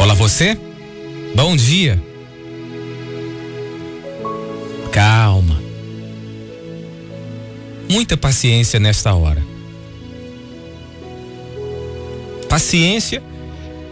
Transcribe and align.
Olá 0.00 0.14
você? 0.14 0.58
Bom 1.34 1.54
dia. 1.54 2.02
Calma. 4.90 5.60
Muita 7.86 8.16
paciência 8.16 8.80
nesta 8.80 9.12
hora. 9.12 9.44
Paciência 12.48 13.22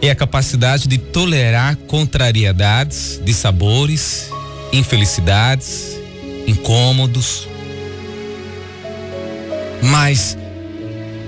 é 0.00 0.10
a 0.10 0.14
capacidade 0.14 0.88
de 0.88 0.96
tolerar 0.96 1.76
contrariedades, 1.76 3.20
de 3.22 3.34
sabores, 3.34 4.30
infelicidades, 4.72 5.98
incômodos. 6.46 7.46
Mas 9.82 10.38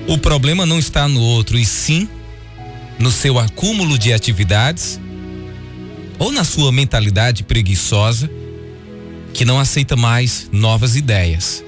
o 0.09 0.17
problema 0.17 0.65
não 0.65 0.79
está 0.79 1.07
no 1.07 1.21
outro, 1.21 1.59
e 1.59 1.67
sim 1.67 2.09
no 3.01 3.11
seu 3.11 3.39
acúmulo 3.39 3.99
de 3.99 4.13
atividades 4.13 5.01
ou 6.19 6.31
na 6.31 6.45
sua 6.45 6.71
mentalidade 6.71 7.43
preguiçosa 7.43 8.31
que 9.33 9.43
não 9.43 9.59
aceita 9.59 9.97
mais 9.97 10.51
novas 10.53 10.97
ideias. 10.97 11.65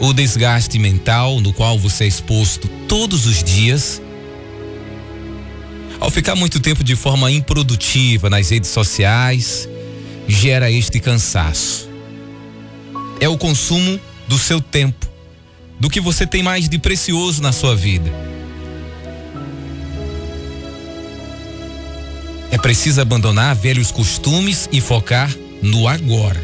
O 0.00 0.12
desgaste 0.12 0.80
mental 0.80 1.40
no 1.40 1.52
qual 1.52 1.78
você 1.78 2.04
é 2.04 2.06
exposto 2.08 2.66
todos 2.88 3.24
os 3.24 3.44
dias, 3.44 4.02
ao 6.00 6.10
ficar 6.10 6.34
muito 6.34 6.58
tempo 6.58 6.82
de 6.82 6.96
forma 6.96 7.30
improdutiva 7.30 8.28
nas 8.28 8.50
redes 8.50 8.70
sociais, 8.70 9.68
gera 10.26 10.70
este 10.72 10.98
cansaço. 10.98 11.88
É 13.20 13.28
o 13.28 13.38
consumo 13.38 14.00
do 14.26 14.36
seu 14.38 14.60
tempo, 14.60 15.06
do 15.78 15.88
que 15.88 16.00
você 16.00 16.26
tem 16.26 16.42
mais 16.42 16.68
de 16.68 16.80
precioso 16.80 17.40
na 17.40 17.52
sua 17.52 17.76
vida. 17.76 18.33
Preciso 22.64 23.02
abandonar 23.02 23.54
velhos 23.54 23.92
costumes 23.92 24.70
e 24.72 24.80
focar 24.80 25.30
no 25.60 25.86
agora. 25.86 26.42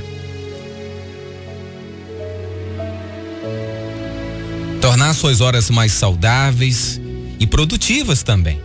Tornar 4.82 5.14
suas 5.14 5.40
horas 5.40 5.70
mais 5.70 5.92
saudáveis 5.92 7.00
e 7.38 7.46
produtivas 7.46 8.22
também. 8.22 8.60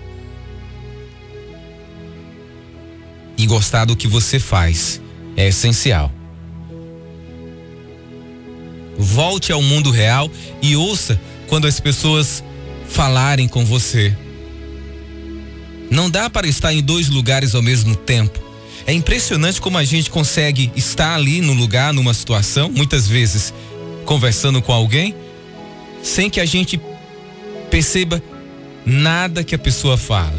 E 3.38 3.46
gostar 3.46 3.86
do 3.86 3.96
que 3.96 4.06
você 4.06 4.38
faz 4.38 5.00
é 5.38 5.48
essencial. 5.48 6.12
Volte 8.98 9.54
ao 9.54 9.62
mundo 9.62 9.92
real 9.92 10.30
e 10.62 10.76
ouça 10.76 11.18
quando 11.48 11.68
as 11.68 11.80
pessoas 11.80 12.44
falarem 12.86 13.48
com 13.48 13.64
você. 13.64 14.14
Não 15.90 16.10
dá 16.10 16.30
para 16.30 16.48
estar 16.48 16.74
em 16.74 16.82
dois 16.82 17.10
lugares 17.10 17.56
ao 17.56 17.62
mesmo 17.62 17.96
tempo. 17.96 18.40
É 18.88 18.94
impressionante 18.94 19.60
como 19.60 19.78
a 19.78 19.84
gente 19.84 20.10
consegue 20.10 20.72
estar 20.76 21.16
ali 21.16 21.42
no 21.42 21.54
lugar, 21.54 21.94
numa 21.94 22.14
situação, 22.14 22.70
muitas 22.70 23.08
vezes 23.08 23.54
conversando 24.06 24.62
com 24.62 24.72
alguém, 24.72 25.16
sem 26.04 26.30
que 26.30 26.40
a 26.40 26.46
gente 26.46 26.80
perceba 27.72 28.22
nada 28.86 29.44
que 29.44 29.56
a 29.56 29.58
pessoa 29.58 29.98
fala. 29.98 30.38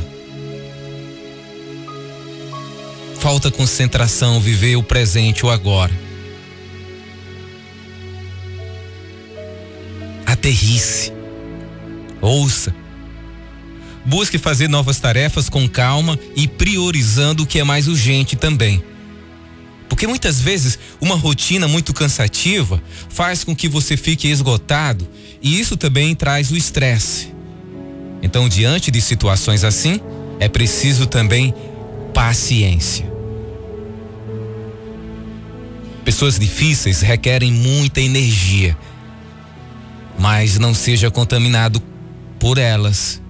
Falta 3.18 3.50
concentração, 3.50 4.40
viver 4.40 4.76
o 4.76 4.82
presente, 4.82 5.44
o 5.44 5.50
agora. 5.50 5.92
Aterrice. 10.24 11.12
Ouça 12.20 12.85
Busque 14.06 14.38
fazer 14.38 14.68
novas 14.68 15.00
tarefas 15.00 15.48
com 15.48 15.68
calma 15.68 16.16
e 16.36 16.46
priorizando 16.46 17.42
o 17.42 17.46
que 17.46 17.58
é 17.58 17.64
mais 17.64 17.88
urgente 17.88 18.36
também. 18.36 18.80
Porque 19.88 20.06
muitas 20.06 20.40
vezes 20.40 20.78
uma 21.00 21.16
rotina 21.16 21.66
muito 21.66 21.92
cansativa 21.92 22.80
faz 23.08 23.42
com 23.42 23.54
que 23.54 23.68
você 23.68 23.96
fique 23.96 24.28
esgotado 24.28 25.08
e 25.42 25.58
isso 25.58 25.76
também 25.76 26.14
traz 26.14 26.52
o 26.52 26.56
estresse. 26.56 27.34
Então, 28.22 28.48
diante 28.48 28.92
de 28.92 29.00
situações 29.00 29.64
assim, 29.64 30.00
é 30.38 30.48
preciso 30.48 31.06
também 31.06 31.52
paciência. 32.14 33.10
Pessoas 36.04 36.38
difíceis 36.38 37.00
requerem 37.00 37.50
muita 37.50 38.00
energia, 38.00 38.78
mas 40.16 40.58
não 40.58 40.72
seja 40.72 41.10
contaminado 41.10 41.82
por 42.38 42.56
elas 42.56 43.20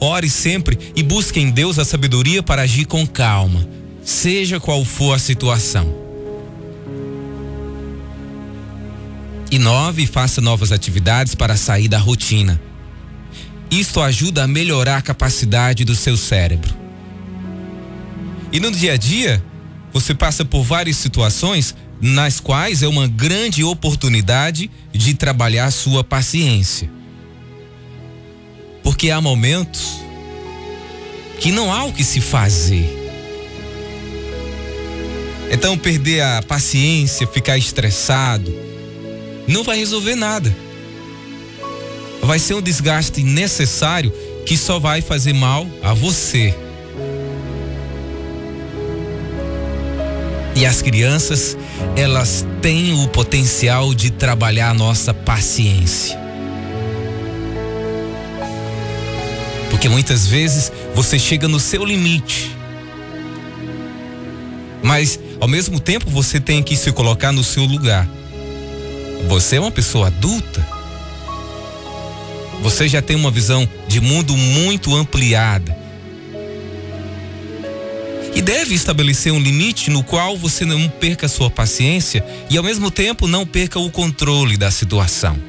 Ore 0.00 0.30
sempre 0.30 0.78
e 0.94 1.02
busque 1.02 1.40
em 1.40 1.50
Deus 1.50 1.78
a 1.78 1.84
sabedoria 1.84 2.42
para 2.42 2.62
agir 2.62 2.84
com 2.84 3.06
calma, 3.06 3.68
seja 4.02 4.60
qual 4.60 4.84
for 4.84 5.14
a 5.14 5.18
situação. 5.18 5.92
E 9.50 9.58
faça 10.06 10.40
novas 10.40 10.72
atividades 10.72 11.34
para 11.34 11.56
sair 11.56 11.88
da 11.88 11.98
rotina. 11.98 12.60
Isto 13.70 14.00
ajuda 14.00 14.44
a 14.44 14.48
melhorar 14.48 14.98
a 14.98 15.02
capacidade 15.02 15.84
do 15.84 15.94
seu 15.94 16.16
cérebro. 16.16 16.74
E 18.52 18.60
no 18.60 18.70
dia 18.70 18.92
a 18.92 18.96
dia, 18.96 19.42
você 19.92 20.14
passa 20.14 20.44
por 20.44 20.62
várias 20.62 20.96
situações 20.96 21.74
nas 22.00 22.40
quais 22.40 22.82
é 22.82 22.88
uma 22.88 23.08
grande 23.08 23.64
oportunidade 23.64 24.70
de 24.92 25.14
trabalhar 25.14 25.70
sua 25.70 26.04
paciência. 26.04 26.97
Porque 28.98 29.12
há 29.12 29.20
momentos 29.20 30.00
que 31.38 31.52
não 31.52 31.72
há 31.72 31.84
o 31.84 31.92
que 31.92 32.02
se 32.02 32.20
fazer. 32.20 32.84
Então, 35.52 35.78
perder 35.78 36.20
a 36.20 36.42
paciência, 36.42 37.24
ficar 37.24 37.56
estressado, 37.56 38.52
não 39.46 39.62
vai 39.62 39.78
resolver 39.78 40.16
nada. 40.16 40.52
Vai 42.22 42.40
ser 42.40 42.54
um 42.54 42.60
desgaste 42.60 43.22
necessário 43.22 44.12
que 44.44 44.56
só 44.56 44.80
vai 44.80 45.00
fazer 45.00 45.32
mal 45.32 45.64
a 45.80 45.94
você. 45.94 46.52
E 50.56 50.66
as 50.66 50.82
crianças, 50.82 51.56
elas 51.94 52.44
têm 52.60 53.00
o 53.00 53.06
potencial 53.06 53.94
de 53.94 54.10
trabalhar 54.10 54.70
a 54.70 54.74
nossa 54.74 55.14
paciência. 55.14 56.27
Porque 59.78 59.88
muitas 59.88 60.26
vezes 60.26 60.72
você 60.92 61.20
chega 61.20 61.46
no 61.46 61.60
seu 61.60 61.84
limite. 61.84 62.50
Mas, 64.82 65.20
ao 65.40 65.46
mesmo 65.46 65.78
tempo, 65.78 66.10
você 66.10 66.40
tem 66.40 66.64
que 66.64 66.74
se 66.74 66.90
colocar 66.90 67.30
no 67.30 67.44
seu 67.44 67.62
lugar. 67.64 68.04
Você 69.28 69.54
é 69.54 69.60
uma 69.60 69.70
pessoa 69.70 70.08
adulta. 70.08 70.66
Você 72.60 72.88
já 72.88 73.00
tem 73.00 73.14
uma 73.14 73.30
visão 73.30 73.68
de 73.86 74.00
mundo 74.00 74.36
muito 74.36 74.96
ampliada. 74.96 75.78
E 78.34 78.42
deve 78.42 78.74
estabelecer 78.74 79.32
um 79.32 79.38
limite 79.38 79.92
no 79.92 80.02
qual 80.02 80.36
você 80.36 80.64
não 80.64 80.88
perca 80.88 81.28
sua 81.28 81.52
paciência 81.52 82.24
e, 82.50 82.58
ao 82.58 82.64
mesmo 82.64 82.90
tempo, 82.90 83.28
não 83.28 83.46
perca 83.46 83.78
o 83.78 83.92
controle 83.92 84.56
da 84.56 84.72
situação. 84.72 85.47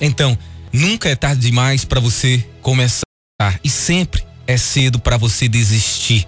Então, 0.00 0.36
nunca 0.72 1.08
é 1.08 1.16
tarde 1.16 1.40
demais 1.40 1.84
para 1.84 2.00
você 2.00 2.44
começar 2.60 3.02
e 3.62 3.70
sempre 3.70 4.24
é 4.46 4.56
cedo 4.56 4.98
para 4.98 5.16
você 5.16 5.48
desistir. 5.48 6.26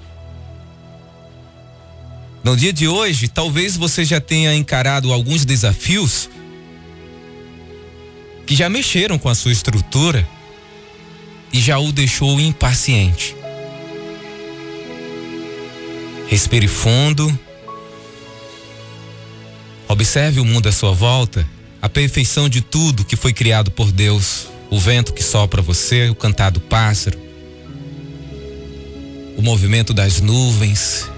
No 2.42 2.56
dia 2.56 2.72
de 2.72 2.88
hoje, 2.88 3.28
talvez 3.28 3.76
você 3.76 4.04
já 4.04 4.20
tenha 4.20 4.54
encarado 4.54 5.12
alguns 5.12 5.44
desafios 5.44 6.30
que 8.46 8.54
já 8.54 8.68
mexeram 8.68 9.18
com 9.18 9.28
a 9.28 9.34
sua 9.34 9.52
estrutura 9.52 10.26
e 11.52 11.60
já 11.60 11.78
o 11.78 11.92
deixou 11.92 12.40
impaciente. 12.40 13.36
Respire 16.28 16.68
fundo. 16.68 17.38
Observe 19.86 20.40
o 20.40 20.44
mundo 20.44 20.68
à 20.68 20.72
sua 20.72 20.92
volta 20.92 21.46
a 21.80 21.88
perfeição 21.88 22.48
de 22.48 22.60
tudo 22.60 23.04
que 23.04 23.16
foi 23.16 23.32
criado 23.32 23.70
por 23.70 23.92
Deus, 23.92 24.48
o 24.70 24.78
vento 24.78 25.12
que 25.12 25.22
sopra 25.22 25.62
você, 25.62 26.08
o 26.08 26.14
cantar 26.14 26.50
do 26.50 26.60
pássaro, 26.60 27.18
o 29.36 29.42
movimento 29.42 29.94
das 29.94 30.20
nuvens. 30.20 31.08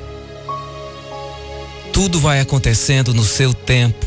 Tudo 1.93 2.21
vai 2.21 2.41
acontecendo 2.41 3.15
no 3.15 3.25
seu 3.25 3.55
tempo. 3.55 4.07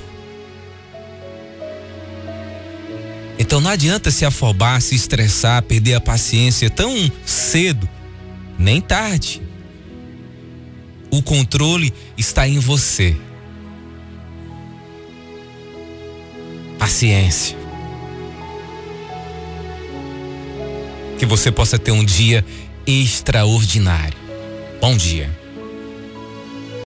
Então 3.39 3.59
não 3.59 3.71
adianta 3.71 4.11
se 4.11 4.23
afobar, 4.23 4.79
se 4.81 4.95
estressar, 4.95 5.63
perder 5.63 5.95
a 5.95 6.01
paciência 6.01 6.69
tão 6.69 7.11
cedo, 7.25 7.89
nem 8.57 8.79
tarde. 8.79 9.41
O 11.09 11.21
controle 11.21 11.91
está 12.17 12.47
em 12.47 12.59
você. 12.59 13.17
paciência. 16.83 17.55
Que 21.17 21.25
você 21.25 21.49
possa 21.49 21.79
ter 21.79 21.93
um 21.93 22.03
dia 22.03 22.45
extraordinário. 22.85 24.17
Bom 24.81 24.97
dia. 24.97 25.31